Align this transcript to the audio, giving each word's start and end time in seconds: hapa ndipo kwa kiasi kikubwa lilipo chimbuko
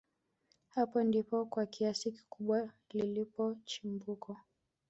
hapa 0.69 1.03
ndipo 1.03 1.45
kwa 1.45 1.65
kiasi 1.65 2.11
kikubwa 2.11 2.69
lilipo 2.93 3.55
chimbuko 3.65 4.37